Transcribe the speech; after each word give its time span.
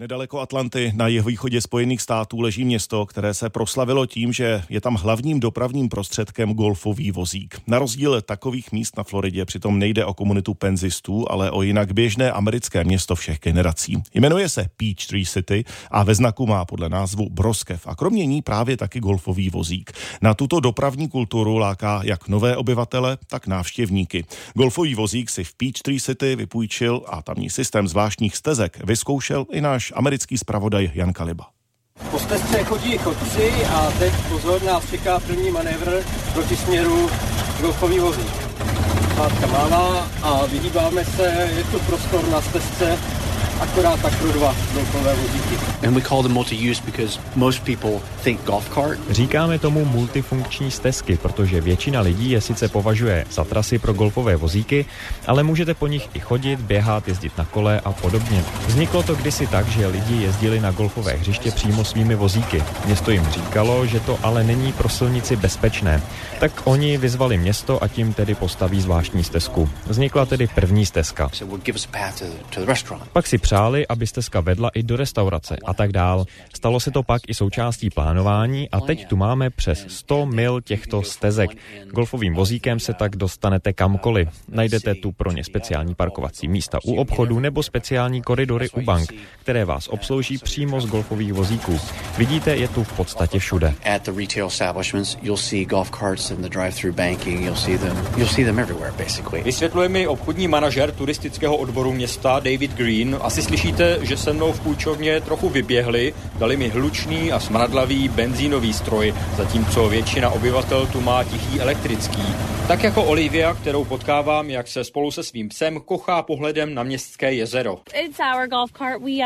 Nedaleko 0.00 0.40
Atlanty 0.40 0.92
na 0.96 1.08
jihovýchodě 1.08 1.60
Spojených 1.60 2.02
států 2.02 2.40
leží 2.40 2.64
město, 2.64 3.06
které 3.06 3.34
se 3.34 3.50
proslavilo 3.50 4.06
tím, 4.06 4.32
že 4.32 4.62
je 4.68 4.80
tam 4.80 4.94
hlavním 4.94 5.40
dopravním 5.40 5.88
prostředkem 5.88 6.54
golfový 6.54 7.10
vozík. 7.10 7.60
Na 7.66 7.78
rozdíl 7.78 8.22
takových 8.22 8.72
míst 8.72 8.96
na 8.96 9.02
Floridě 9.02 9.44
přitom 9.44 9.78
nejde 9.78 10.04
o 10.04 10.14
komunitu 10.14 10.54
penzistů, 10.54 11.24
ale 11.30 11.50
o 11.50 11.62
jinak 11.62 11.92
běžné 11.92 12.32
americké 12.32 12.84
město 12.84 13.14
všech 13.14 13.38
generací. 13.38 14.02
Jmenuje 14.14 14.48
se 14.48 14.66
Peachtree 14.76 15.26
City 15.26 15.64
a 15.90 16.02
ve 16.02 16.14
znaku 16.14 16.46
má 16.46 16.64
podle 16.64 16.88
názvu 16.88 17.28
broskev 17.30 17.86
a 17.86 17.94
kromě 17.94 18.26
ní 18.26 18.42
právě 18.42 18.76
taky 18.76 19.00
golfový 19.00 19.50
vozík. 19.50 19.92
Na 20.22 20.34
tuto 20.34 20.60
dopravní 20.60 21.08
kulturu 21.08 21.56
láká 21.56 22.00
jak 22.04 22.28
nové 22.28 22.56
obyvatele, 22.56 23.18
tak 23.26 23.46
návštěvníky. 23.46 24.24
Golfový 24.54 24.94
vozík 24.94 25.30
si 25.30 25.44
v 25.44 25.54
Peachtree 25.54 26.00
City 26.00 26.36
vypůjčil 26.36 27.02
a 27.06 27.22
tamní 27.22 27.50
systém 27.50 27.88
zvláštních 27.88 28.36
stezek 28.36 28.84
vyzkoušel 28.84 29.46
i 29.52 29.60
náš 29.60 29.87
americký 29.94 30.38
zpravodaj 30.38 30.90
Jan 30.94 31.12
Kaliba. 31.12 31.46
Po 32.10 32.18
stezce 32.18 32.64
chodí 32.64 32.98
chodci 32.98 33.52
a 33.64 33.90
teď 33.98 34.12
pozor, 34.28 34.62
nás 34.62 34.90
čeká 34.90 35.20
první 35.20 35.50
manévr 35.50 36.02
proti 36.32 36.56
směru 36.56 37.10
golfový 37.60 37.98
vozík. 37.98 38.48
Pátka 39.16 39.46
mává 39.46 40.08
a 40.22 40.46
vyhýbáme 40.46 41.04
se, 41.04 41.48
je 41.56 41.64
tu 41.64 41.78
prostor 41.78 42.28
na 42.28 42.40
stezce, 42.40 42.98
akorát 43.60 44.00
tak 44.02 44.16
pro 44.18 44.32
dva 44.32 44.56
golfové 44.74 45.14
vozíky. 45.14 45.54
And 45.86 45.94
we 45.94 46.00
call 46.00 46.22
them 46.22 46.32
multi-use 46.32 46.82
because 46.84 47.20
most 47.34 47.64
people 47.64 48.00
think 48.24 48.44
golf 48.44 48.74
cart. 48.74 48.98
Říkáme 49.10 49.58
tomu 49.58 49.84
multifunkční 49.84 50.70
stezky, 50.70 51.16
protože 51.16 51.60
většina 51.60 52.00
lidí 52.00 52.30
je 52.30 52.40
sice 52.40 52.68
považuje 52.68 53.24
za 53.30 53.44
trasy 53.44 53.78
pro 53.78 53.92
golfové 53.92 54.36
vozíky, 54.36 54.86
ale 55.26 55.42
můžete 55.42 55.74
po 55.74 55.86
nich 55.86 56.08
i 56.14 56.20
chodit, 56.20 56.60
běhat, 56.60 57.08
jezdit 57.08 57.38
na 57.38 57.44
kole 57.44 57.80
a 57.84 57.92
podobně. 57.92 58.44
Vzniklo 58.66 59.02
to 59.02 59.14
kdysi 59.14 59.46
tak, 59.46 59.68
že 59.68 59.86
lidi 59.86 60.22
jezdili 60.22 60.60
na 60.60 60.70
golfové 60.70 61.12
hřiště 61.12 61.50
přímo 61.50 61.84
svými 61.84 62.14
vozíky. 62.14 62.62
Město 62.86 63.10
jim 63.10 63.26
říkalo, 63.30 63.86
že 63.86 64.00
to 64.00 64.18
ale 64.22 64.44
není 64.44 64.72
pro 64.72 64.88
silnici 64.88 65.36
bezpečné. 65.36 66.02
Tak 66.40 66.52
oni 66.64 66.98
vyzvali 66.98 67.38
město 67.38 67.82
a 67.82 67.88
tím 67.88 68.12
tedy 68.12 68.34
postaví 68.34 68.80
zvláštní 68.80 69.24
stezku. 69.24 69.70
Vznikla 69.86 70.26
tedy 70.26 70.46
první 70.54 70.86
stezka. 70.86 71.30
Pak 73.12 73.26
si 73.26 73.38
přáli, 73.48 73.86
aby 73.86 74.06
stezka 74.06 74.40
vedla 74.40 74.70
i 74.74 74.82
do 74.82 74.96
restaurace 74.96 75.56
a 75.64 75.74
tak 75.74 75.92
dál. 75.92 76.24
Stalo 76.56 76.80
se 76.80 76.90
to 76.90 77.02
pak 77.02 77.22
i 77.28 77.34
součástí 77.34 77.90
plánování 77.90 78.70
a 78.70 78.80
teď 78.80 79.06
tu 79.06 79.16
máme 79.16 79.50
přes 79.50 79.86
100 79.88 80.26
mil 80.26 80.60
těchto 80.60 81.02
stezek. 81.02 81.50
Golfovým 81.90 82.34
vozíkem 82.34 82.80
se 82.80 82.94
tak 82.94 83.16
dostanete 83.16 83.72
kamkoliv. 83.72 84.28
Najdete 84.48 84.94
tu 84.94 85.12
pro 85.12 85.32
ně 85.32 85.44
speciální 85.44 85.94
parkovací 85.94 86.48
místa 86.48 86.78
u 86.84 86.94
obchodu 86.94 87.40
nebo 87.40 87.62
speciální 87.62 88.22
koridory 88.22 88.70
u 88.70 88.80
bank, 88.80 89.12
které 89.40 89.64
vás 89.64 89.88
obslouží 89.88 90.38
přímo 90.38 90.80
z 90.80 90.86
golfových 90.86 91.32
vozíků. 91.32 91.80
Vidíte, 92.18 92.56
je 92.56 92.68
tu 92.68 92.84
v 92.84 92.92
podstatě 92.92 93.38
všude. 93.38 93.74
At 93.94 94.02
the 94.02 94.12
retail 94.20 94.46
establishments, 94.46 95.16
you'll 95.22 95.36
see 95.36 95.64
golf 95.64 95.90
carts 95.90 96.30
in 96.30 96.42
the 96.42 96.48
drive-through 96.48 96.96
banking. 96.96 97.40
You'll 97.40 97.56
see 97.56 97.78
them. 97.78 97.96
You'll 98.16 98.34
see 98.34 98.44
them 98.44 98.58
everywhere, 98.58 98.92
basically. 98.98 99.42
Vysvětluje 99.42 99.88
mi 99.88 100.06
obchodní 100.06 100.48
manažer 100.48 100.92
turistického 100.92 101.56
odboru 101.56 101.92
města 101.92 102.40
David 102.40 102.74
Green. 102.74 103.16
Asi 103.20 103.37
slyšíte, 103.42 103.98
že 104.02 104.16
se 104.16 104.32
mnou 104.32 104.52
v 104.52 104.60
půjčovně 104.60 105.20
trochu 105.20 105.48
vyběhli, 105.48 106.14
dali 106.38 106.56
mi 106.56 106.68
hlučný 106.68 107.32
a 107.32 107.40
smradlavý 107.40 108.08
benzínový 108.08 108.72
stroj, 108.72 109.14
zatímco 109.36 109.88
většina 109.88 110.30
obyvatel 110.30 110.86
tu 110.86 111.00
má 111.00 111.24
tichý 111.24 111.60
elektrický. 111.60 112.22
Tak 112.68 112.82
jako 112.82 113.04
Olivia, 113.04 113.54
kterou 113.54 113.84
potkávám, 113.84 114.50
jak 114.50 114.68
se 114.68 114.84
spolu 114.84 115.10
se 115.10 115.22
svým 115.22 115.48
psem 115.48 115.80
kochá 115.80 116.22
pohledem 116.22 116.74
na 116.74 116.82
městské 116.82 117.34
jezero. 117.34 117.78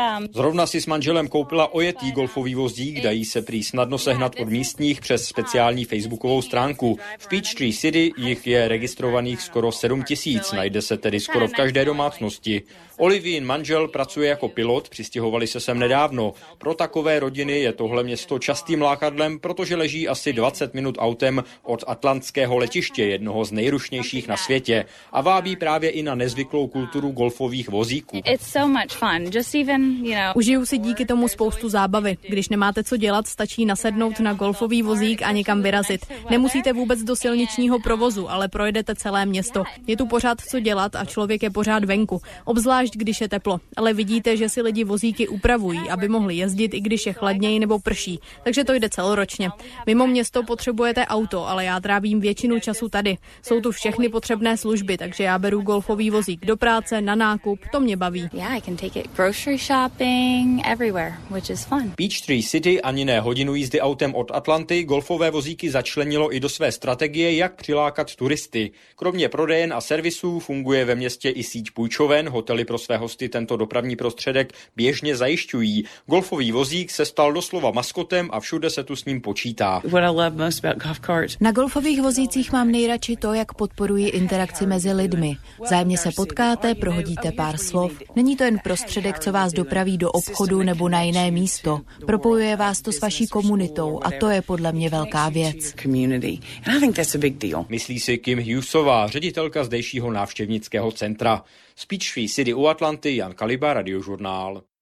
Um 0.09 0.27
Zrovna 0.33 0.67
si 0.67 0.81
s 0.81 0.85
manželem 0.85 1.27
koupila 1.27 1.73
ojetý 1.73 2.11
golfový 2.11 2.55
vozík, 2.55 3.03
dají 3.03 3.25
se 3.25 3.41
prý 3.41 3.63
snadno 3.63 3.97
sehnat 3.97 4.35
od 4.39 4.49
místních 4.49 5.01
přes 5.01 5.25
speciální 5.25 5.85
facebookovou 5.85 6.41
stránku. 6.41 6.99
V 7.19 7.27
Peachtree 7.27 7.73
City 7.73 8.11
jich 8.17 8.47
je 8.47 8.67
registrovaných 8.67 9.41
skoro 9.41 9.71
7 9.71 10.03
tisíc, 10.03 10.51
najde 10.51 10.81
se 10.81 10.97
tedy 10.97 11.19
skoro 11.19 11.47
v 11.47 11.53
každé 11.53 11.85
domácnosti. 11.85 12.63
Olivin 13.03 13.45
manžel 13.45 13.87
pracuje 13.87 14.29
jako 14.29 14.47
pilot, 14.49 14.89
přistěhovali 14.89 15.47
se 15.47 15.59
sem 15.59 15.79
nedávno. 15.79 16.33
Pro 16.57 16.73
takové 16.73 17.19
rodiny 17.19 17.59
je 17.59 17.73
tohle 17.73 18.03
město 18.03 18.39
častým 18.39 18.81
lákadlem, 18.81 19.39
protože 19.39 19.75
leží 19.75 20.07
asi 20.07 20.33
20 20.33 20.73
minut 20.73 20.95
autem 20.99 21.43
od 21.63 21.83
atlantského 21.87 22.57
letiště, 22.57 23.05
jednoho 23.05 23.45
z 23.45 23.51
nejrušnějších 23.51 24.27
na 24.27 24.37
světě. 24.37 24.85
A 25.11 25.21
vábí 25.21 25.55
právě 25.55 25.89
i 25.89 26.03
na 26.03 26.15
nezvyklou 26.15 26.67
kulturu 26.67 27.11
golfových 27.11 27.69
vozíků. 27.69 28.21
it's 28.25 28.51
so 28.51 28.79
much 28.79 28.91
fun. 28.91 29.31
Just 29.33 29.55
even, 29.55 30.05
you 30.05 30.15
know, 30.15 30.31
Užiju 30.35 30.65
si 30.65 30.77
díky 30.77 31.05
tomu 31.05 31.27
spoustu 31.27 31.69
zábavy. 31.69 32.17
Když 32.29 32.49
nemáte 32.49 32.83
co 32.83 32.97
dělat, 32.97 33.27
stačí 33.27 33.65
nasednout 33.65 34.19
na 34.19 34.33
golfový 34.33 34.81
vozík 34.81 35.21
a 35.21 35.31
někam 35.31 35.61
vyrazit. 35.61 36.05
Nemusíte 36.29 36.73
vůbec 36.73 36.99
do 37.03 37.15
silničního 37.15 37.79
provozu, 37.79 38.29
ale 38.29 38.47
projedete 38.47 38.95
celé 38.95 39.25
město. 39.25 39.63
Je 39.87 39.97
tu 39.97 40.05
pořád 40.07 40.41
co 40.41 40.59
dělat 40.59 40.95
a 40.95 41.05
člověk 41.05 41.43
je 41.43 41.49
pořád 41.49 41.83
venku, 41.83 42.21
obzvlášť 42.45 42.92
když 42.95 43.21
je 43.21 43.29
teplo. 43.29 43.59
Ale 43.75 43.93
vidíte, 43.93 44.37
že 44.37 44.49
si 44.49 44.61
lidi 44.61 44.83
vozíky 44.83 45.27
upravují, 45.27 45.89
aby 45.89 46.07
mohli 46.07 46.35
jezdit, 46.35 46.73
i 46.73 46.81
když 46.81 47.05
je 47.05 47.13
chladněji 47.13 47.59
nebo 47.59 47.79
prší. 47.79 48.19
Takže 48.43 48.63
to 48.63 48.73
jde 48.73 48.89
celoročně. 48.89 49.49
Mimo 49.85 50.07
město 50.07 50.43
potřebujete 50.43 51.05
auto, 51.05 51.47
ale 51.47 51.65
já 51.65 51.79
trávím 51.79 52.19
většinu 52.19 52.59
času 52.59 52.89
tady. 52.89 53.17
Jsou 53.41 53.61
tu 53.61 53.71
všechny 53.71 54.09
potřebné 54.09 54.57
služby, 54.57 54.97
takže 54.97 55.23
já 55.23 55.39
beru 55.39 55.61
golfový 55.61 56.09
vozík 56.09 56.45
do 56.45 56.57
práce, 56.57 57.01
na 57.01 57.15
nákup, 57.15 57.59
to 57.71 57.79
mě 57.79 57.97
baví. 57.97 58.29
yeah, 58.33 58.57
I 58.57 58.61
can 58.61 58.75
take 58.75 58.99
it 58.99 59.07
grocery 59.15 59.57
shopping 59.57 60.61
everywhere, 60.65 61.13
which 61.29 61.49
is 61.49 61.65
fun. 61.65 61.93
Peachtree 61.95 62.43
City 62.43 62.81
ani 62.81 63.05
ne 63.05 63.19
hodinu 63.19 63.55
jízdy 63.55 63.81
autem 63.81 64.15
od 64.15 64.31
Atlanty 64.31 64.83
golfové 64.83 65.31
vozíky 65.31 65.69
začlenilo 65.71 66.35
i 66.35 66.39
do 66.39 66.49
své 66.49 66.71
strategie, 66.71 67.35
jak 67.35 67.55
přilákat 67.55 68.15
turisty. 68.15 68.71
Kromě 68.95 69.29
prodejen 69.29 69.73
a 69.73 69.81
servisů 69.81 70.39
funguje 70.39 70.85
ve 70.85 70.95
městě 70.95 71.29
i 71.29 71.43
síť 71.43 71.71
půjčoven, 71.71 72.29
hotely 72.29 72.65
pro 72.65 72.72
své 72.77 72.97
hosty 72.97 73.29
tento 73.29 73.57
dopravní 73.57 73.95
prostředek 73.95 74.53
běžně 74.75 75.15
zajišťují. 75.15 75.83
Golfový 76.05 76.51
vozík 76.51 76.91
se 76.91 77.05
stal 77.05 77.33
doslova 77.33 77.71
maskotem 77.71 78.29
a 78.31 78.39
všude 78.39 78.69
se 78.69 78.83
tu 78.83 78.95
s 78.95 79.05
ním 79.05 79.21
počítá. 79.21 79.81
What 79.85 80.03
I 80.03 80.07
love 80.07 80.45
most 80.45 80.65
about 80.65 80.83
golf 80.83 80.99
carts 80.99 81.37
Na 81.39 81.51
golfových 81.51 82.01
vozících 82.01 82.51
mám 82.51 82.71
nejradši 82.71 83.15
to, 83.15 83.33
jak 83.33 83.53
podporují 83.53 84.09
interakci 84.09 84.65
mezi 84.65 84.93
lidmi. 84.93 85.37
Zájemně 85.69 85.97
se 85.97 86.09
potkáte, 86.15 86.75
prohodíte 86.75 87.31
pár 87.31 87.57
slov. 87.57 87.91
Není 88.15 88.35
to 88.35 88.43
jen 88.43 88.59
prostředek, 88.63 89.19
co 89.19 89.31
vás 89.31 89.53
dopraví 89.53 89.97
do 89.97 90.11
obchodu 90.11 90.63
nebo 90.63 90.89
na 90.89 91.01
jiné 91.01 91.31
místo. 91.31 91.79
Propojuje 92.05 92.55
vás 92.55 92.81
to 92.81 92.91
s 92.91 93.01
vaší 93.01 93.27
komunitou 93.27 93.99
a 94.03 94.11
to 94.19 94.29
je 94.29 94.41
podle 94.41 94.71
mě 94.71 94.89
velká 94.89 95.29
věc. 95.29 95.73
community. 95.81 96.39
And 96.65 96.77
I 96.77 96.79
think 96.79 96.95
that's 96.95 97.15
a 97.15 97.17
big 97.17 97.37
deal. 97.37 97.65
Myslí 97.69 97.99
si 97.99 98.17
Kim 98.17 98.39
Hughesová, 98.39 99.07
ředitelka 99.07 99.63
zdejšího 99.63 100.11
návštěvnického 100.11 100.91
centra. 100.91 101.43
Z 101.75 101.85
Peachtree 101.85 102.29
City 102.29 102.53
u 102.63 102.67
Atlanty, 102.67 103.15
Jan 103.15 103.33
Kaliba, 103.35 103.73
Radiožurnál. 103.73 104.63